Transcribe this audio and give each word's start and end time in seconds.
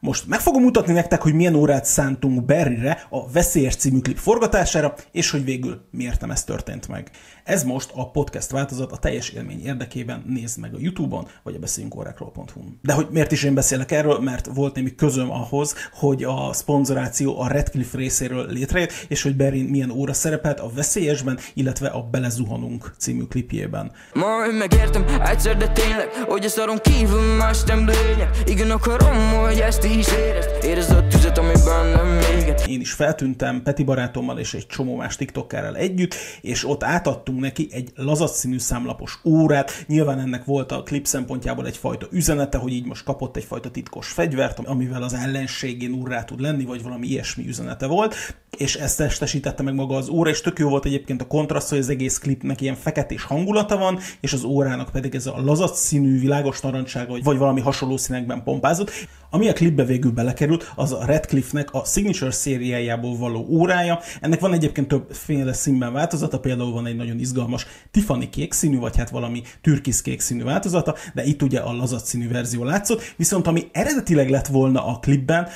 Most 0.00 0.26
meg 0.26 0.40
fogom 0.40 0.62
mutatni 0.62 0.92
nektek, 0.92 1.22
hogy 1.22 1.34
milyen 1.34 1.54
órát 1.54 1.84
szántunk 1.84 2.44
Berryre 2.44 3.06
a 3.10 3.30
Veszélyes 3.30 3.76
című 3.76 3.98
klip 3.98 4.16
forgatására, 4.16 4.94
és 5.12 5.30
hogy 5.30 5.44
végül 5.44 5.80
miért 5.90 6.20
nem 6.20 6.30
ez 6.30 6.44
történt 6.44 6.88
meg. 6.88 7.10
Ez 7.44 7.64
most 7.64 7.90
a 7.94 8.10
podcast 8.10 8.50
változat 8.50 8.92
a 8.92 8.96
teljes 8.96 9.28
élmény 9.28 9.64
érdekében 9.64 10.24
nézd 10.26 10.58
meg 10.58 10.74
a 10.74 10.78
Youtube-on, 10.80 11.26
vagy 11.42 11.54
a 11.54 11.58
beszéljünkórákról.hu. 11.58 12.60
De 12.82 12.92
hogy 12.92 13.06
miért 13.10 13.32
is 13.32 13.42
én 13.42 13.54
beszélek 13.54 13.90
erről? 13.92 14.18
Mert 14.18 14.48
volt 14.54 14.74
némi 14.74 14.94
közöm 14.94 15.30
ahhoz, 15.30 15.74
hogy 15.92 16.24
a 16.24 16.52
szponzoráció 16.52 17.40
a 17.40 17.48
Redcliffe 17.48 17.96
részéről 17.96 18.46
létrejött, 18.46 18.92
és 19.08 19.22
hogy 19.22 19.36
Berry 19.36 19.62
milyen 19.62 19.90
óra 19.90 20.12
szerepelt 20.12 20.60
a 20.60 20.70
Veszélyesben, 20.74 21.38
illetve 21.54 21.88
a 21.88 22.02
Belezuhanunk 22.02 22.94
című 22.98 23.22
klipjében. 23.22 23.92
Ma 24.12 24.46
én 24.46 24.54
megértem 24.54 25.04
egyszer, 25.24 25.56
de 25.56 25.68
tényleg, 25.68 26.08
hogy 26.26 26.44
a 26.44 26.48
szaron 26.48 26.78
kívül 26.82 27.36
más 27.36 27.62
nem 27.62 27.78
lényeg. 27.86 28.28
Igen, 28.46 28.70
akarom, 28.70 29.16
hogy 29.44 29.58
ezt 29.58 29.84
is 29.92 30.06
érezd, 30.12 30.64
érezd 30.64 30.90
a 30.90 31.17
tüzet, 31.28 31.38
ami 31.38 31.64
bennem 31.64 32.20
éget. 32.38 32.66
Én 32.66 32.80
is 32.80 32.92
feltűntem 32.92 33.62
Peti 33.62 33.82
barátommal 33.82 34.38
és 34.38 34.54
egy 34.54 34.66
csomó 34.66 34.96
más 34.96 35.16
TikTokerrel 35.16 35.76
együtt, 35.76 36.14
és 36.40 36.68
ott 36.68 36.84
átadtunk 36.84 37.40
neki 37.40 37.68
egy 37.70 37.90
lazac 37.94 38.38
színű 38.38 38.58
számlapos 38.58 39.18
órát. 39.24 39.84
Nyilván 39.86 40.20
ennek 40.20 40.44
volt 40.44 40.72
a 40.72 40.82
klip 40.82 41.06
szempontjából 41.06 41.66
egyfajta 41.66 42.06
üzenete, 42.10 42.58
hogy 42.58 42.72
így 42.72 42.86
most 42.86 43.04
kapott 43.04 43.36
egyfajta 43.36 43.70
titkos 43.70 44.08
fegyvert, 44.08 44.58
amivel 44.58 45.02
az 45.02 45.14
ellenségén 45.14 45.92
urrá 45.92 46.24
tud 46.24 46.40
lenni, 46.40 46.64
vagy 46.64 46.82
valami 46.82 47.06
ilyesmi 47.06 47.46
üzenete 47.46 47.86
volt, 47.86 48.14
és 48.56 48.74
ezt 48.74 48.96
testesítette 48.96 49.62
meg 49.62 49.74
maga 49.74 49.96
az 49.96 50.08
óra, 50.08 50.30
és 50.30 50.40
tök 50.40 50.58
jó 50.58 50.68
volt 50.68 50.84
egyébként 50.84 51.20
a 51.20 51.26
kontraszt, 51.26 51.68
hogy 51.68 51.78
az 51.78 51.88
egész 51.88 52.18
klipnek 52.18 52.60
ilyen 52.60 52.74
feketés 52.74 53.22
hangulata 53.22 53.76
van, 53.76 53.98
és 54.20 54.32
az 54.32 54.44
órának 54.44 54.90
pedig 54.90 55.14
ez 55.14 55.26
a 55.26 55.40
lazac 55.44 55.78
színű, 55.78 56.20
világos 56.20 56.60
narancsága, 56.60 57.18
vagy 57.22 57.38
valami 57.38 57.60
hasonló 57.60 57.96
színekben 57.96 58.42
pompázott. 58.42 58.90
Ami 59.30 59.48
a 59.48 59.52
klipbe 59.52 59.84
végül 59.84 60.10
belekerült, 60.10 60.72
az 60.76 60.92
a 60.92 61.04
Redcliffe-nek 61.18 61.72
a 61.72 61.84
Signature 61.84 62.30
szériájából 62.30 63.16
való 63.16 63.46
órája. 63.48 63.98
Ennek 64.20 64.40
van 64.40 64.52
egyébként 64.52 64.88
többféle 64.88 65.52
színben 65.52 65.92
változata, 65.92 66.40
például 66.40 66.72
van 66.72 66.86
egy 66.86 66.96
nagyon 66.96 67.18
izgalmas 67.18 67.66
Tiffany 67.90 68.30
kék 68.30 68.52
színű, 68.52 68.78
vagy 68.78 68.96
hát 68.96 69.10
valami 69.10 69.42
türkisz 69.60 70.02
kék 70.02 70.20
színű 70.20 70.42
változata, 70.42 70.94
de 71.14 71.24
itt 71.24 71.42
ugye 71.42 71.60
a 71.60 71.72
lazac 71.72 72.08
színű 72.08 72.28
verzió 72.28 72.64
látszott, 72.64 73.14
viszont 73.16 73.46
ami 73.46 73.68
eredetileg 73.72 74.30
lett 74.30 74.46
volna 74.46 74.86
a 74.86 74.98
klipben, 74.98 75.48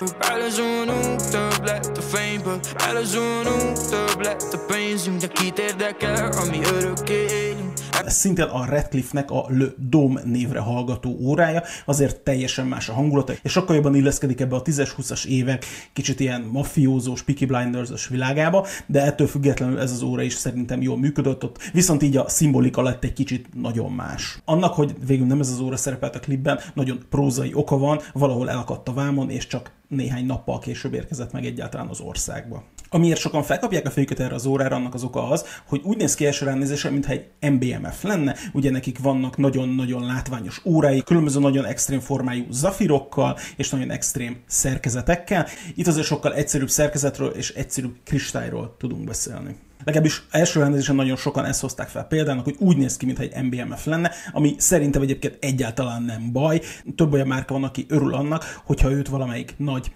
Belezsúnunk, 2.77 3.73
több 3.91 4.21
lett 4.23 4.53
a 4.53 4.59
pénzünk 4.67 5.21
De 5.21 5.27
kit 5.27 5.59
érdekel, 5.59 6.31
ami 6.33 6.59
örökké 6.75 7.25
ez 7.25 7.62
szintén 8.07 8.45
a 8.45 8.65
Redcliffe-nek 8.65 9.31
a 9.31 9.47
Le 9.49 9.67
Dome 9.77 10.21
névre 10.25 10.59
hallgató 10.59 11.17
órája, 11.21 11.63
azért 11.85 12.21
teljesen 12.21 12.67
más 12.67 12.89
a 12.89 12.93
hangulata, 12.93 13.33
és 13.43 13.53
sokkal 13.53 13.77
jobban 13.77 13.95
illeszkedik 13.95 14.41
ebbe 14.41 14.57
a 14.57 14.63
10-20-as 14.63 15.25
évek 15.25 15.65
kicsit 15.93 16.21
ilyen 16.21 16.43
mafiózós, 16.53 17.23
Peaky 17.23 17.47
Blinders-os 17.47 18.09
világába, 18.09 18.67
de 18.87 19.03
ettől 19.03 19.27
függetlenül 19.27 19.81
ez 19.81 19.93
az 19.93 20.03
óra 20.03 20.23
is 20.23 20.33
szerintem 20.33 20.83
jól 20.83 20.99
működött 20.99 21.45
ott, 21.45 21.59
viszont 21.73 22.03
így 22.03 22.17
a 22.17 22.29
szimbolika 22.29 22.83
lett 22.83 23.05
egy 23.05 23.13
kicsit 23.13 23.49
nagyon 23.55 23.93
más. 23.93 24.39
Annak, 24.45 24.75
hogy 24.75 24.95
végül 25.07 25.27
nem 25.27 25.41
ez 25.41 25.51
az 25.51 25.61
óra 25.61 25.77
szerepelt 25.77 26.17
a 26.17 26.21
klipben, 26.21 26.59
nagyon 26.75 27.01
prózai 27.11 27.51
oka 27.55 27.79
van, 27.79 28.01
valahol 28.13 28.51
elakadt 28.51 28.89
a 28.89 28.93
vámon, 28.93 29.31
és 29.31 29.47
csak 29.47 29.71
néhány 29.93 30.27
nappal 30.27 30.59
később 30.59 30.95
érkezett 30.95 31.33
meg 31.33 31.45
egyáltalán 31.45 31.89
az 31.89 32.01
országba. 32.01 32.65
Amiért 32.89 33.21
sokan 33.21 33.43
felkapják 33.43 33.87
a 33.87 33.91
fejüket 33.91 34.21
erre 34.21 34.35
az 34.35 34.47
órára, 34.47 34.77
annak 34.77 34.95
az 34.95 35.03
oka 35.03 35.29
az, 35.29 35.45
hogy 35.67 35.81
úgy 35.85 35.97
néz 35.97 36.15
ki 36.15 36.27
első 36.27 36.45
ránézésre, 36.45 36.91
mintha 36.91 37.13
egy 37.13 37.51
MBMF 37.51 38.03
lenne. 38.03 38.37
Ugye 38.53 38.71
nekik 38.71 38.99
vannak 38.99 39.37
nagyon-nagyon 39.37 40.07
látványos 40.07 40.61
órái, 40.65 41.03
különböző 41.03 41.41
nagyon 41.41 41.65
extrém 41.65 42.01
formájú 42.01 42.45
zafirokkal 42.51 43.39
és 43.57 43.71
nagyon 43.71 43.91
extrém 43.91 44.37
szerkezetekkel. 44.47 45.47
Itt 45.75 45.87
azért 45.87 46.07
sokkal 46.07 46.35
egyszerűbb 46.35 46.71
szerkezetről 46.71 47.29
és 47.31 47.51
egyszerűbb 47.51 47.97
kristályról 48.05 48.77
tudunk 48.79 49.05
beszélni. 49.05 49.57
Legalábbis 49.85 50.23
első 50.31 50.61
rendezésen 50.61 50.95
nagyon 50.95 51.17
sokan 51.17 51.45
ezt 51.45 51.61
hozták 51.61 51.89
fel 51.89 52.05
példának, 52.05 52.45
hogy 52.45 52.57
úgy 52.59 52.77
néz 52.77 52.97
ki, 52.97 53.07
mintha 53.07 53.25
egy 53.25 53.43
MBMF 53.43 53.85
lenne, 53.85 54.11
ami 54.33 54.55
szerintem 54.59 55.03
egyébként 55.03 55.37
egyáltalán 55.41 56.03
nem 56.03 56.33
baj. 56.33 56.61
Több 56.97 57.13
olyan 57.13 57.27
márka 57.27 57.55
van, 57.55 57.65
aki 57.65 57.87
örül 57.89 58.15
annak, 58.15 58.61
hogyha 58.65 58.91
őt 58.91 59.09
valamelyik 59.09 59.55
nagy 59.57 59.93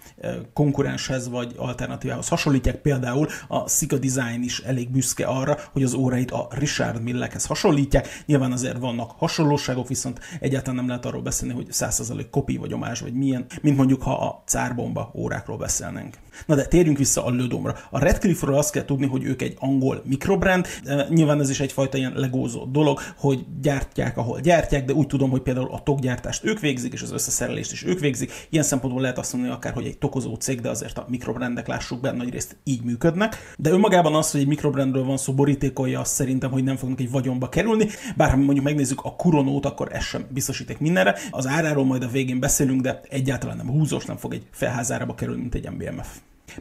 konkurenshez 0.53 1.29
vagy 1.29 1.53
alternatívához 1.57 2.27
hasonlítják. 2.27 2.75
Például 2.75 3.27
a 3.47 3.69
Sika 3.69 3.97
Design 3.97 4.43
is 4.43 4.59
elég 4.59 4.89
büszke 4.91 5.25
arra, 5.25 5.57
hogy 5.71 5.83
az 5.83 5.93
óráit 5.93 6.31
a 6.31 6.47
Richard 6.51 7.01
Millekhez 7.01 7.45
hasonlítják. 7.45 8.23
Nyilván 8.25 8.51
azért 8.51 8.77
vannak 8.77 9.11
hasonlóságok, 9.17 9.87
viszont 9.87 10.19
egyáltalán 10.39 10.75
nem 10.75 10.87
lehet 10.87 11.05
arról 11.05 11.21
beszélni, 11.21 11.53
hogy 11.53 11.67
100% 11.71 12.25
kopi 12.31 12.57
vagy 12.57 12.73
omás 12.73 12.99
vagy 12.99 13.13
milyen, 13.13 13.45
mint 13.61 13.77
mondjuk 13.77 14.01
ha 14.01 14.13
a 14.13 14.43
cárbomba 14.45 15.11
órákról 15.15 15.57
beszélnénk. 15.57 16.17
Na 16.45 16.55
de 16.55 16.65
térjünk 16.65 16.97
vissza 16.97 17.25
a 17.25 17.29
Lödomra. 17.29 17.75
A 17.89 17.99
Redcliffe-ről 17.99 18.55
azt 18.55 18.71
kell 18.71 18.85
tudni, 18.85 19.05
hogy 19.05 19.23
ők 19.23 19.41
egy 19.41 19.55
angol 19.59 19.76
mikrobrand. 20.03 20.67
Nyilván 21.09 21.39
ez 21.39 21.49
is 21.49 21.59
egyfajta 21.59 21.97
ilyen 21.97 22.13
legózó 22.15 22.65
dolog, 22.65 22.99
hogy 23.17 23.45
gyártják, 23.61 24.17
ahol 24.17 24.39
gyártják, 24.39 24.85
de 24.85 24.93
úgy 24.93 25.07
tudom, 25.07 25.29
hogy 25.29 25.41
például 25.41 25.71
a 25.71 25.83
tokgyártást 25.83 26.45
ők 26.45 26.59
végzik, 26.59 26.93
és 26.93 27.01
az 27.01 27.11
összeszerelést 27.11 27.71
is 27.71 27.83
ők 27.85 27.99
végzik. 27.99 28.31
Ilyen 28.49 28.63
szempontból 28.63 29.01
lehet 29.01 29.17
azt 29.17 29.33
mondani, 29.33 29.53
akár, 29.53 29.73
hogy 29.73 29.85
egy 29.85 29.97
tokozó 29.97 30.35
cég, 30.35 30.61
de 30.61 30.69
azért 30.69 30.97
a 30.97 31.05
mikrobrandek 31.09 31.67
lássuk 31.67 32.01
be, 32.01 32.11
nagy 32.11 32.29
részt 32.29 32.57
így 32.63 32.83
működnek. 32.83 33.53
De 33.57 33.69
önmagában 33.69 34.15
az, 34.15 34.31
hogy 34.31 34.41
egy 34.41 34.47
mikrobrandről 34.47 35.03
van 35.03 35.17
szó, 35.17 35.33
borítékolja 35.33 35.99
azt 35.99 36.13
szerintem, 36.13 36.51
hogy 36.51 36.63
nem 36.63 36.75
fognak 36.75 36.99
egy 36.99 37.11
vagyonba 37.11 37.49
kerülni. 37.49 37.87
Bár 38.15 38.29
ha 38.29 38.37
mondjuk 38.37 38.65
megnézzük 38.65 38.99
a 39.03 39.15
Kuronót, 39.15 39.65
akkor 39.65 39.87
ez 39.91 40.03
sem 40.03 40.25
biztosíték 40.29 40.79
mindenre. 40.79 41.15
Az 41.31 41.47
áráról 41.47 41.85
majd 41.85 42.03
a 42.03 42.07
végén 42.07 42.39
beszélünk, 42.39 42.81
de 42.81 43.01
egyáltalán 43.09 43.57
nem 43.57 43.69
húzós, 43.69 44.05
nem 44.05 44.17
fog 44.17 44.33
egy 44.33 44.47
felházárába 44.51 45.15
kerülni, 45.15 45.41
mint 45.41 45.55
egy 45.55 45.69
MBMF. 45.69 46.07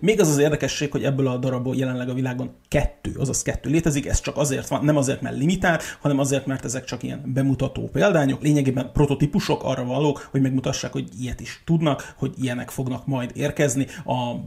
Még 0.00 0.20
az 0.20 0.28
az 0.28 0.38
érdekesség, 0.38 0.90
hogy 0.90 1.04
ebből 1.04 1.26
a 1.26 1.36
darabból 1.36 1.76
jelenleg 1.76 2.08
a 2.08 2.14
világon 2.14 2.54
kettő, 2.68 3.12
azaz 3.18 3.42
kettő 3.42 3.70
létezik, 3.70 4.06
ez 4.06 4.20
csak 4.20 4.36
azért 4.36 4.68
van, 4.68 4.84
nem 4.84 4.96
azért, 4.96 5.20
mert 5.20 5.36
limitált, 5.36 5.82
hanem 6.00 6.18
azért, 6.18 6.46
mert 6.46 6.64
ezek 6.64 6.84
csak 6.84 7.02
ilyen 7.02 7.22
bemutató 7.24 7.88
példányok, 7.88 8.42
lényegében 8.42 8.92
prototípusok 8.92 9.64
arra 9.64 9.84
valók, 9.84 10.28
hogy 10.30 10.40
megmutassák, 10.40 10.92
hogy 10.92 11.08
ilyet 11.20 11.40
is 11.40 11.62
tudnak, 11.64 12.14
hogy 12.16 12.32
ilyenek 12.40 12.70
fognak 12.70 13.06
majd 13.06 13.30
érkezni 13.34 13.86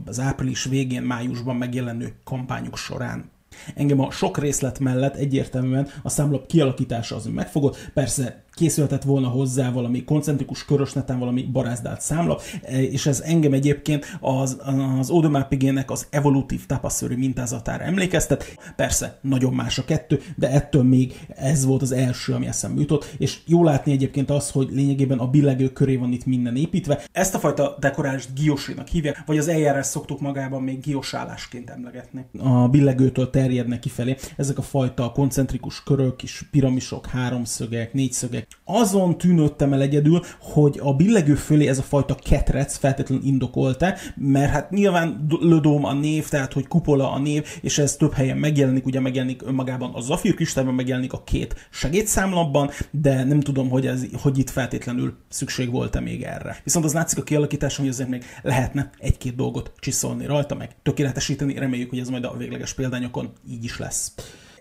az 0.04 0.20
április 0.20 0.64
végén, 0.64 1.02
májusban 1.02 1.56
megjelenő 1.56 2.14
kampányuk 2.24 2.76
során. 2.76 3.30
Engem 3.74 4.00
a 4.00 4.10
sok 4.10 4.38
részlet 4.38 4.78
mellett 4.78 5.16
egyértelműen 5.16 5.88
a 6.02 6.08
számlap 6.08 6.46
kialakítása 6.46 7.16
az 7.16 7.26
megfogott. 7.26 7.90
Persze 7.94 8.44
készülhetett 8.54 9.02
volna 9.02 9.28
hozzá 9.28 9.70
valami 9.70 10.04
koncentrikus 10.04 10.64
körös 10.64 10.92
neten 10.92 11.18
valami 11.18 11.42
barázdált 11.42 12.00
számlap, 12.00 12.42
és 12.68 13.06
ez 13.06 13.20
engem 13.20 13.52
egyébként 13.52 14.18
az, 14.20 14.58
az 14.98 15.10
Odomapigének 15.10 15.90
az 15.90 16.06
evolutív 16.10 16.66
tapaszörű 16.66 17.16
mintázatára 17.16 17.84
emlékeztet. 17.84 18.44
Persze, 18.76 19.18
nagyon 19.20 19.52
más 19.52 19.78
a 19.78 19.84
kettő, 19.84 20.20
de 20.36 20.50
ettől 20.50 20.82
még 20.82 21.26
ez 21.36 21.64
volt 21.64 21.82
az 21.82 21.92
első, 21.92 22.32
ami 22.32 22.46
eszembe 22.46 22.80
jutott, 22.80 23.14
és 23.18 23.38
jó 23.46 23.64
látni 23.64 23.92
egyébként 23.92 24.30
az, 24.30 24.50
hogy 24.50 24.68
lényegében 24.70 25.18
a 25.18 25.26
billegő 25.26 25.72
köré 25.72 25.96
van 25.96 26.12
itt 26.12 26.26
minden 26.26 26.56
építve. 26.56 27.02
Ezt 27.12 27.34
a 27.34 27.38
fajta 27.38 27.76
dekorálást 27.80 28.34
giosinak 28.34 28.88
hívják, 28.88 29.22
vagy 29.26 29.38
az 29.38 29.48
eljárás 29.48 29.86
szoktuk 29.86 30.20
magában 30.20 30.62
még 30.62 30.80
giosálásként 30.80 31.70
emlegetni. 31.70 32.24
A 32.38 32.68
billegőtől 32.68 33.30
terjednek 33.30 33.78
kifelé 33.78 34.16
ezek 34.36 34.58
a 34.58 34.62
fajta 34.62 35.12
koncentrikus 35.12 35.82
körök, 35.82 36.22
és 36.22 36.44
piramisok, 36.50 37.06
háromszögek, 37.06 37.92
négyszögek, 37.92 38.39
azon 38.64 39.18
tűnődtem 39.18 39.72
el 39.72 39.80
egyedül, 39.80 40.22
hogy 40.40 40.80
a 40.82 40.94
billegő 40.94 41.34
fölé 41.34 41.66
ez 41.66 41.78
a 41.78 41.82
fajta 41.82 42.14
ketrec 42.14 42.76
feltétlenül 42.76 43.24
indokolta, 43.24 43.94
mert 44.16 44.50
hát 44.50 44.70
nyilván 44.70 45.26
lödóm 45.40 45.84
a 45.84 45.92
név, 45.92 46.28
tehát 46.28 46.52
hogy 46.52 46.68
kupola 46.68 47.12
a 47.12 47.18
név, 47.18 47.46
és 47.60 47.78
ez 47.78 47.96
több 47.96 48.12
helyen 48.12 48.36
megjelenik, 48.36 48.86
ugye 48.86 49.00
megjelenik 49.00 49.42
önmagában 49.42 49.94
a 49.94 50.00
Zafir 50.00 50.34
kristályban, 50.34 50.74
megjelenik 50.74 51.12
a 51.12 51.22
két 51.24 51.68
segédszámlapban, 51.70 52.70
de 52.90 53.24
nem 53.24 53.40
tudom, 53.40 53.68
hogy, 53.68 53.86
ez, 53.86 54.04
hogy 54.22 54.38
itt 54.38 54.50
feltétlenül 54.50 55.14
szükség 55.28 55.70
volt-e 55.70 56.00
még 56.00 56.22
erre. 56.22 56.56
Viszont 56.64 56.84
az 56.84 56.92
látszik 56.92 57.18
a 57.18 57.22
kialakításon, 57.22 57.84
hogy 57.84 57.94
azért 57.94 58.08
még 58.08 58.24
lehetne 58.42 58.90
egy-két 58.98 59.34
dolgot 59.34 59.72
csiszolni 59.78 60.26
rajta, 60.26 60.54
meg 60.54 60.70
tökéletesíteni, 60.82 61.58
reméljük, 61.58 61.90
hogy 61.90 61.98
ez 61.98 62.08
majd 62.08 62.24
a 62.24 62.36
végleges 62.36 62.74
példányokon 62.74 63.32
így 63.50 63.64
is 63.64 63.78
lesz 63.78 64.12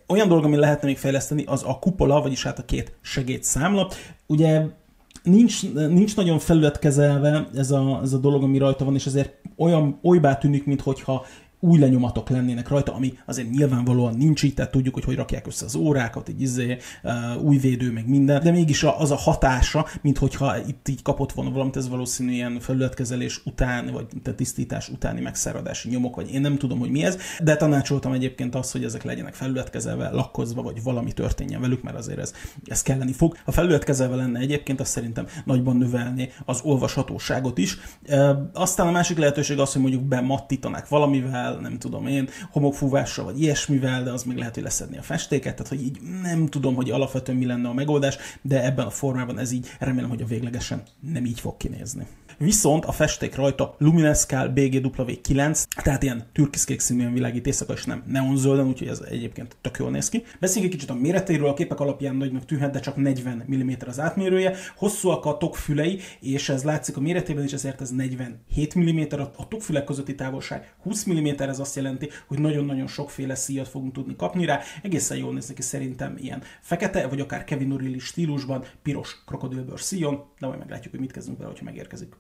olyan 0.10 0.28
dolog, 0.28 0.44
ami 0.44 0.56
lehetne 0.56 0.88
még 0.88 0.98
fejleszteni, 0.98 1.44
az 1.46 1.64
a 1.66 1.80
kupola, 1.80 2.22
vagyis 2.22 2.44
hát 2.44 2.60
a 2.60 2.66
két 2.66 2.98
segédszámla. 3.02 3.90
Ugye 4.28 4.66
nincs, 5.24 5.74
nincs 5.74 6.16
nagyon 6.16 6.40
felületkezelve 6.40 7.48
ez 7.56 7.72
a, 7.72 8.00
ez 8.04 8.14
a 8.14 8.18
dolog, 8.18 8.44
ami 8.44 8.58
rajta 8.58 8.86
van, 8.86 8.96
és 8.96 9.06
ezért 9.06 9.34
olyan 9.58 10.00
olybá 10.02 10.38
tűnik, 10.38 10.66
mintha 10.66 11.26
új 11.60 11.80
lenyomatok 11.80 12.30
lennének 12.30 12.68
rajta, 12.68 12.94
ami 12.94 13.14
azért 13.26 13.50
nyilvánvalóan 13.50 14.16
nincs 14.18 14.44
így, 14.44 14.54
tehát 14.54 14.72
tudjuk, 14.72 14.94
hogy 14.94 15.04
hogy 15.04 15.16
rakják 15.16 15.48
össze 15.48 15.66
az 15.66 15.76
órákat, 15.76 16.28
egy 16.28 16.42
izé, 16.42 16.78
új 17.42 17.58
védő, 17.58 17.92
meg 17.92 18.08
minden, 18.08 18.44
de 18.44 18.52
mégis 18.52 18.84
az 18.84 19.12
a 19.12 19.16
hatása, 19.16 19.86
mint 20.02 20.18
hogyha 20.18 20.58
itt 20.68 20.88
így 20.88 21.02
kapott 21.02 21.32
volna 21.32 21.52
valamit, 21.52 21.76
ez 21.76 21.90
valószínűleg 21.90 22.38
ilyen 22.38 22.60
felületkezelés 22.60 23.42
után, 23.46 23.92
vagy 23.92 24.06
tisztítás 24.36 24.90
utáni 24.90 25.22
megszáradási 25.22 25.90
nyomok, 25.90 26.16
vagy 26.16 26.34
én 26.34 26.42
nem 26.42 26.58
tudom, 26.58 26.80
hogy 26.80 26.90
mi 26.90 27.04
ez, 27.04 27.18
de 27.44 27.56
tanácsoltam 27.56 28.12
egyébként 28.12 28.56
azt, 28.56 28.72
hogy 28.72 28.84
ezek 28.84 29.04
legyenek 29.04 29.34
felületkezelve, 29.34 30.10
lakkozva, 30.10 30.62
vagy 30.62 30.84
valami 30.84 31.12
történjen 31.12 31.62
velük, 31.62 31.84
mert 31.84 31.98
azért 31.98 32.20
ez, 32.20 32.34
ez 32.66 32.82
kelleni 32.82 33.14
fog. 33.14 33.38
Ha 33.46 33.52
felületkezelve 33.52 34.16
lenne 34.16 34.40
egyébként, 34.40 34.80
azt 34.80 34.92
szerintem 34.92 35.28
nagyban 35.46 35.78
növelni 35.78 36.30
az 36.46 36.62
olvashatóságot 36.64 37.58
is. 37.58 37.78
Aztán 38.54 38.88
a 38.88 38.92
másik 38.92 39.18
lehetőség 39.18 39.60
az, 39.60 39.74
hogy 39.74 39.82
mondjuk 39.82 40.04
bemattítanák 40.04 40.88
valamivel, 40.88 41.49
nem 41.58 41.78
tudom 41.78 42.08
én, 42.08 42.30
homokfúvással, 42.52 43.26
vagy 43.26 43.42
ilyesmivel, 43.42 44.04
de 44.04 44.12
az 44.12 44.24
még 44.24 44.38
lehet, 44.38 44.54
hogy 44.54 44.64
leszedni 44.64 44.98
a 44.98 45.02
festéket, 45.02 45.56
tehát 45.56 45.68
hogy 45.68 45.84
így 45.84 46.00
nem 46.22 46.48
tudom, 46.48 46.76
hogy 46.76 46.92
alapvetően 46.92 47.38
mi 47.38 47.46
lenne 47.46 47.70
a 47.70 47.74
megoldás, 47.74 48.18
de 48.42 48.64
ebben 48.64 48.86
a 48.86 48.90
formában 48.90 49.40
ez 49.40 49.52
így 49.52 49.68
remélem, 49.80 50.10
hogy 50.10 50.22
a 50.22 50.26
véglegesen 50.26 50.84
nem 51.00 51.26
így 51.26 51.40
fog 51.40 51.58
kinézni. 51.58 52.08
Viszont 52.42 52.86
a 52.86 52.92
festék 52.92 53.36
rajta 53.36 53.76
Luminescal 53.78 54.52
BGW9, 54.56 55.66
tehát 55.84 56.04
ilyen 56.04 56.26
türkiszkék 56.34 56.80
színűen 56.80 57.14
világít 57.14 57.48
és 57.48 57.86
nem 57.86 58.04
neonzölden, 58.08 58.68
úgyhogy 58.68 58.88
ez 58.88 59.00
egyébként 59.00 59.56
tök 59.62 59.78
jól 59.78 59.92
néz 59.92 60.10
ki. 60.10 60.24
Beszéljünk 60.40 60.74
egy 60.74 60.80
kicsit 60.80 60.96
a 60.96 61.00
méretéről, 61.00 61.48
a 61.48 61.54
képek 61.54 61.80
alapján 61.80 62.16
nagynak 62.16 62.46
tűnhet, 62.46 62.72
de 62.72 62.80
csak 62.80 62.96
40 62.96 63.46
mm 63.56 63.72
az 63.88 64.00
átmérője. 64.00 64.56
Hosszúak 64.76 65.26
a 65.26 65.38
tokfülei, 65.38 66.00
és 66.20 66.50
ez 66.50 66.64
látszik 66.64 66.98
a 66.98 67.00
méretében 67.00 67.44
is, 67.44 67.54
ezért 67.54 67.82
ez 67.82 67.92
47 67.92 68.78
mm, 68.80 69.02
a 69.36 69.48
tokfülek 69.48 69.84
közötti 69.84 70.16
távolság 70.16 70.74
20 70.82 71.06
mm, 71.10 71.28
ez 71.38 71.60
azt 71.60 71.76
jelenti, 71.76 72.10
hogy 72.28 72.40
nagyon-nagyon 72.40 72.88
sokféle 72.88 73.36
szíjat 73.36 73.68
fogunk 73.68 73.94
tudni 73.94 74.16
kapni 74.16 74.46
rá. 74.46 74.60
Egészen 74.84 75.18
jól 75.18 75.34
néz 75.34 75.54
ki 75.54 75.62
szerintem 75.62 76.16
ilyen 76.18 76.42
fekete, 76.62 77.08
vagy 77.08 77.20
akár 77.20 77.44
Kevin 77.44 77.76
O'Reilly 77.78 78.00
stílusban, 78.00 78.64
piros 78.82 79.24
krokodilbőr 79.26 79.80
szíjon, 79.80 80.24
de 80.40 80.48
majd 80.48 80.60
meglátjuk, 80.60 80.92
hogy 80.92 81.02
mit 81.02 81.12
kezdünk 81.12 81.38
vele, 81.38 81.50
hogyha 81.50 81.66
megérkezik. 81.66 82.16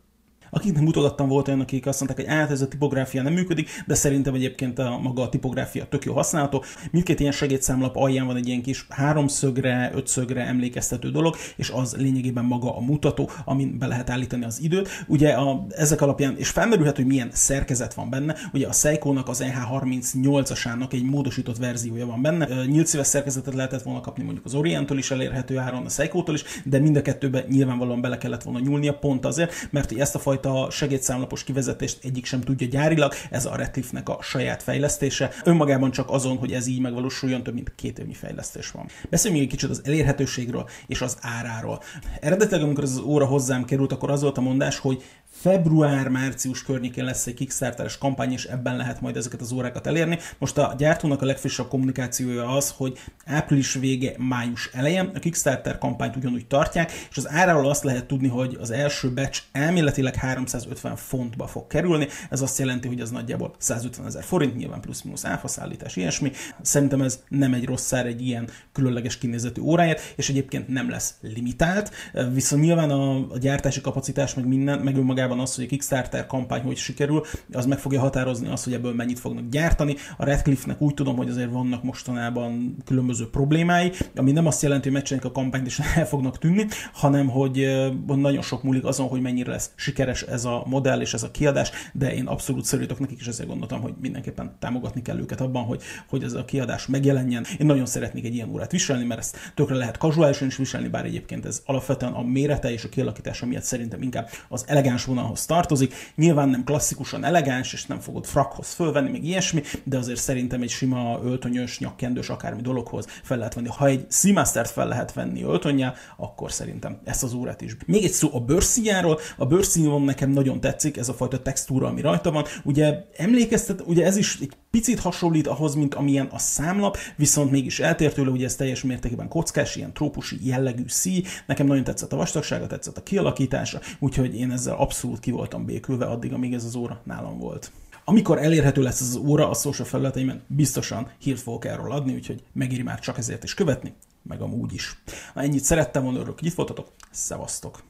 Akiknek 0.49 0.83
mutogattam, 0.83 1.27
volt 1.27 1.47
olyan, 1.47 1.59
akik 1.59 1.85
azt 1.85 1.99
mondták, 1.99 2.25
hogy 2.25 2.35
át 2.35 2.51
ez 2.51 2.61
a 2.61 2.67
tipográfia 2.67 3.21
nem 3.21 3.33
működik, 3.33 3.69
de 3.87 3.93
szerintem 3.93 4.33
egyébként 4.33 4.79
a 4.79 4.99
maga 5.01 5.21
a 5.21 5.29
tipográfia 5.29 5.85
tök 5.85 6.05
jó 6.05 6.13
használható. 6.13 6.63
Mindkét 6.91 7.19
ilyen 7.19 7.31
segédszámlap 7.31 7.95
alján 7.95 8.25
van 8.25 8.35
egy 8.35 8.47
ilyen 8.47 8.61
kis 8.61 8.85
háromszögre, 8.89 9.91
ötszögre 9.93 10.45
emlékeztető 10.45 11.11
dolog, 11.11 11.35
és 11.55 11.69
az 11.69 11.95
lényegében 11.97 12.45
maga 12.45 12.77
a 12.77 12.79
mutató, 12.79 13.29
amin 13.45 13.77
be 13.77 13.87
lehet 13.87 14.09
állítani 14.09 14.45
az 14.45 14.61
időt. 14.61 14.89
Ugye 15.07 15.29
a, 15.29 15.65
ezek 15.69 16.01
alapján, 16.01 16.37
és 16.37 16.49
felmerülhet, 16.49 16.95
hogy 16.95 17.05
milyen 17.05 17.29
szerkezet 17.31 17.93
van 17.93 18.09
benne. 18.09 18.35
Ugye 18.53 18.67
a 18.67 18.71
Seiko-nak 18.71 19.27
az 19.27 19.43
EH38-asának 19.45 20.93
egy 20.93 21.03
módosított 21.03 21.57
verziója 21.57 22.05
van 22.05 22.21
benne. 22.21 22.65
Nyílt 22.65 22.87
szerkezetet 22.87 23.53
lehetett 23.53 23.81
volna 23.81 24.01
kapni 24.01 24.23
mondjuk 24.23 24.45
az 24.45 24.53
Orientől 24.53 24.97
is 24.97 25.11
elérhető 25.11 25.57
áron, 25.57 25.85
a 25.85 25.89
Seiko-tól 25.89 26.35
is, 26.35 26.43
de 26.65 26.79
mind 26.79 26.95
a 26.95 27.01
kettőbe 27.01 27.45
nyilvánvalóan 27.49 28.01
bele 28.01 28.17
kellett 28.17 28.43
volna 28.43 28.59
nyúlnia 28.59 28.93
pont 28.93 29.25
azért, 29.25 29.53
mert 29.71 29.97
ezt 29.97 30.15
a 30.15 30.19
fajta 30.19 30.38
fajta 30.41 30.69
segédszámlapos 30.69 31.43
kivezetést 31.43 31.97
egyik 32.03 32.25
sem 32.25 32.41
tudja 32.41 32.67
gyárilag, 32.67 33.13
ez 33.29 33.45
a 33.45 33.55
Redcliffe-nek 33.55 34.09
a 34.09 34.17
saját 34.21 34.63
fejlesztése. 34.63 35.31
Önmagában 35.43 35.91
csak 35.91 36.09
azon, 36.09 36.37
hogy 36.37 36.51
ez 36.51 36.67
így 36.67 36.79
megvalósuljon, 36.79 37.43
több 37.43 37.53
mint 37.53 37.71
két 37.75 37.99
évnyi 37.99 38.13
fejlesztés 38.13 38.71
van. 38.71 38.87
Beszéljünk 39.09 39.43
egy 39.43 39.49
kicsit 39.49 39.69
az 39.69 39.81
elérhetőségről 39.85 40.69
és 40.87 41.01
az 41.01 41.17
áráról. 41.21 41.81
Eredetileg, 42.21 42.63
amikor 42.63 42.83
ez 42.83 42.91
az 42.91 42.99
óra 42.99 43.25
hozzám 43.25 43.65
került, 43.65 43.91
akkor 43.91 44.11
az 44.11 44.21
volt 44.21 44.37
a 44.37 44.41
mondás, 44.41 44.77
hogy 44.77 45.03
február-március 45.31 46.63
környékén 46.63 47.03
lesz 47.03 47.27
egy 47.27 47.33
Kickstarteres 47.33 47.97
kampány, 47.97 48.31
és 48.31 48.45
ebben 48.45 48.77
lehet 48.77 49.01
majd 49.01 49.17
ezeket 49.17 49.41
az 49.41 49.51
órákat 49.51 49.87
elérni. 49.87 50.17
Most 50.37 50.57
a 50.57 50.75
gyártónak 50.77 51.21
a 51.21 51.25
legfrissebb 51.25 51.67
kommunikációja 51.67 52.47
az, 52.47 52.73
hogy 52.77 52.97
április 53.25 53.73
vége, 53.73 54.13
május 54.17 54.69
eleje 54.73 55.11
a 55.15 55.19
Kickstarter 55.19 55.77
kampányt 55.77 56.15
ugyanúgy 56.15 56.47
tartják, 56.47 56.91
és 57.09 57.17
az 57.17 57.29
áráról 57.29 57.69
azt 57.69 57.83
lehet 57.83 58.05
tudni, 58.05 58.27
hogy 58.27 58.57
az 58.59 58.71
első 58.71 59.13
batch 59.13 59.41
elméletileg 59.51 60.15
350 60.15 60.95
fontba 60.95 61.47
fog 61.47 61.67
kerülni. 61.67 62.07
Ez 62.29 62.41
azt 62.41 62.59
jelenti, 62.59 62.87
hogy 62.87 62.99
ez 62.99 63.09
nagyjából 63.09 63.53
150 63.57 64.05
ezer 64.05 64.23
forint, 64.23 64.55
nyilván 64.55 64.81
plusz-minusz 64.81 65.25
áfaszállítás, 65.25 65.95
ilyesmi. 65.95 66.31
Szerintem 66.61 67.01
ez 67.01 67.19
nem 67.27 67.53
egy 67.53 67.65
rossz 67.65 67.85
szár 67.85 68.05
egy 68.05 68.21
ilyen 68.21 68.49
különleges 68.71 69.17
kinézetű 69.17 69.61
óráért, 69.61 70.13
és 70.15 70.29
egyébként 70.29 70.67
nem 70.67 70.89
lesz 70.89 71.13
limitált. 71.21 71.91
Viszont 72.33 72.61
nyilván 72.61 72.89
a, 72.89 73.15
a 73.15 73.37
gyártási 73.37 73.81
kapacitás, 73.81 74.33
meg 74.33 74.47
minden, 74.47 74.79
meg 74.79 74.97
önmagában 74.97 75.18
önmagában 75.19 75.39
az, 75.39 75.55
hogy 75.55 75.63
a 75.63 75.67
Kickstarter 75.67 76.25
kampány 76.25 76.61
hogy 76.61 76.77
sikerül, 76.77 77.23
az 77.53 77.65
meg 77.65 77.79
fogja 77.79 77.99
határozni 77.99 78.47
azt, 78.47 78.63
hogy 78.63 78.73
ebből 78.73 78.93
mennyit 78.93 79.19
fognak 79.19 79.49
gyártani. 79.49 79.95
A 80.17 80.25
Redcliffe-nek 80.25 80.81
úgy 80.81 80.93
tudom, 80.93 81.15
hogy 81.15 81.29
azért 81.29 81.51
vannak 81.51 81.83
mostanában 81.83 82.77
különböző 82.85 83.29
problémái, 83.29 83.91
ami 84.15 84.31
nem 84.31 84.45
azt 84.45 84.61
jelenti, 84.61 84.83
hogy 84.83 84.93
megcsinálják 84.93 85.29
a 85.29 85.39
kampányt 85.39 85.65
és 85.65 85.81
el 85.95 86.07
fognak 86.07 86.37
tűnni, 86.37 86.65
hanem 86.93 87.29
hogy 87.29 87.67
nagyon 88.07 88.41
sok 88.41 88.63
múlik 88.63 88.85
azon, 88.85 89.07
hogy 89.07 89.21
mennyire 89.21 89.51
lesz 89.51 89.71
sikeres 89.75 90.21
ez 90.21 90.45
a 90.45 90.63
modell 90.65 91.01
és 91.01 91.13
ez 91.13 91.23
a 91.23 91.31
kiadás, 91.31 91.71
de 91.93 92.13
én 92.13 92.25
abszolút 92.25 92.65
szorítok 92.65 92.99
nekik, 92.99 93.19
és 93.19 93.27
ezért 93.27 93.49
gondoltam, 93.49 93.81
hogy 93.81 93.93
mindenképpen 94.01 94.55
támogatni 94.59 95.01
kell 95.01 95.19
őket 95.19 95.41
abban, 95.41 95.63
hogy, 95.63 95.81
hogy 96.09 96.23
ez 96.23 96.33
a 96.33 96.45
kiadás 96.45 96.87
megjelenjen. 96.87 97.45
Én 97.59 97.65
nagyon 97.65 97.85
szeretnék 97.85 98.25
egy 98.25 98.33
ilyen 98.33 98.49
órát 98.49 98.71
viselni, 98.71 99.05
mert 99.05 99.19
ezt 99.19 99.37
tökre 99.55 99.75
lehet 99.75 99.97
kazuálisan 99.97 100.47
is 100.47 100.57
viselni, 100.57 100.87
bár 100.87 101.05
egyébként 101.05 101.45
ez 101.45 101.61
alapvetően 101.65 102.11
a 102.11 102.21
mérete 102.21 102.71
és 102.71 102.83
a 102.83 102.89
kialakítása 102.89 103.45
miatt 103.45 103.63
szerintem 103.63 104.01
inkább 104.01 104.29
az 104.49 104.63
elegáns 104.67 105.07
vonalhoz 105.09 105.45
tartozik. 105.45 105.93
Nyilván 106.15 106.49
nem 106.49 106.63
klasszikusan 106.63 107.23
elegáns, 107.23 107.73
és 107.73 107.85
nem 107.85 107.99
fogod 107.99 108.25
frakhoz 108.25 108.73
fölvenni, 108.73 109.09
még 109.09 109.25
ilyesmi, 109.25 109.61
de 109.83 109.97
azért 109.97 110.19
szerintem 110.19 110.61
egy 110.61 110.69
sima 110.69 111.19
öltönyös, 111.23 111.79
nyakkendős 111.79 112.29
akármi 112.29 112.61
dologhoz 112.61 113.05
fel 113.23 113.37
lehet 113.37 113.53
venni. 113.53 113.67
Ha 113.67 113.87
egy 113.87 114.05
Seamaster-t 114.09 114.69
fel 114.69 114.87
lehet 114.87 115.13
venni 115.13 115.43
öltönnyel, 115.43 115.95
akkor 116.17 116.51
szerintem 116.51 116.99
ezt 117.03 117.23
az 117.23 117.33
órát 117.33 117.61
is. 117.61 117.75
Még 117.85 118.03
egy 118.03 118.11
szó 118.11 118.29
a 118.33 118.39
bőrszíjáról. 118.39 119.19
A 119.37 119.45
bőrszíjon 119.45 120.01
nekem 120.01 120.29
nagyon 120.29 120.59
tetszik, 120.59 120.97
ez 120.97 121.09
a 121.09 121.13
fajta 121.13 121.41
textúra, 121.41 121.87
ami 121.87 122.01
rajta 122.01 122.31
van. 122.31 122.45
Ugye 122.63 123.05
emlékeztet, 123.17 123.81
ugye 123.85 124.05
ez 124.05 124.17
is 124.17 124.37
egy 124.41 124.53
picit 124.71 124.99
hasonlít 124.99 125.47
ahhoz, 125.47 125.75
mint 125.75 125.95
amilyen 125.95 126.25
a 126.25 126.37
számlap, 126.39 126.97
viszont 127.15 127.51
mégis 127.51 127.79
eltér 127.79 128.13
tőle, 128.13 128.29
ugye 128.29 128.45
ez 128.45 128.55
teljes 128.55 128.83
mértékben 128.83 129.27
kockás, 129.27 129.75
ilyen 129.75 129.93
trópusi 129.93 130.37
jellegű 130.41 130.83
szí. 130.87 131.23
Nekem 131.47 131.67
nagyon 131.67 131.83
tetszett 131.83 132.13
a 132.13 132.15
vastagsága, 132.15 132.67
tetszett 132.67 132.97
a 132.97 133.03
kialakítása, 133.03 133.79
úgyhogy 133.99 134.35
én 134.35 134.51
ezzel 134.51 134.75
abszolút 134.75 134.98
ki 135.19 135.31
voltam 135.31 135.65
békülve 135.65 136.05
addig, 136.05 136.33
amíg 136.33 136.53
ez 136.53 136.63
az 136.63 136.75
óra 136.75 137.01
nálam 137.03 137.37
volt. 137.37 137.71
Amikor 138.05 138.37
elérhető 138.37 138.81
lesz 138.81 139.01
az 139.01 139.15
óra 139.15 139.49
a 139.49 139.53
social 139.53 139.87
felületeimen, 139.87 140.41
biztosan 140.47 141.11
hírt 141.17 141.39
fogok 141.39 141.65
erről 141.65 141.91
adni, 141.91 142.13
úgyhogy 142.13 142.43
megéri 142.53 142.83
már 142.83 142.99
csak 142.99 143.17
ezért 143.17 143.43
is 143.43 143.53
követni, 143.53 143.93
meg 144.23 144.41
amúgy 144.41 144.73
is. 144.73 145.01
Ha 145.33 145.41
ennyit 145.41 145.63
szerettem 145.63 146.03
volna, 146.03 146.19
örülök, 146.19 146.39
hogy 146.39 146.47
itt 146.47 146.55
voltatok, 146.55 146.91
szevasztok! 147.11 147.88